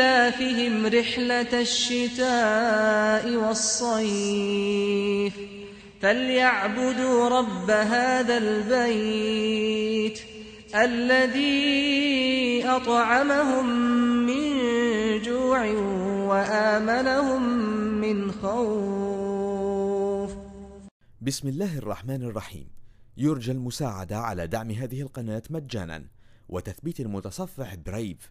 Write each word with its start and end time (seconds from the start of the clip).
إيلافهم 0.00 0.86
رحلة 0.86 1.60
الشتاء 1.60 3.36
والصيف. 3.36 5.34
فليعبدوا 6.00 7.28
رب 7.28 7.70
هذا 7.70 8.36
البيت 8.38 10.20
الذي 10.74 12.64
أطعمهم 12.64 13.66
من 14.26 14.52
جوع 15.22 15.70
وآمنهم 16.30 17.42
من 18.00 18.32
خوف. 18.32 20.30
بسم 21.20 21.48
الله 21.48 21.78
الرحمن 21.78 22.22
الرحيم. 22.22 22.66
يرجى 23.16 23.52
المساعدة 23.52 24.18
على 24.18 24.46
دعم 24.46 24.70
هذه 24.70 25.02
القناة 25.02 25.42
مجانا 25.50 26.04
وتثبيت 26.48 27.00
المتصفح 27.00 27.74
برايف 27.74 28.30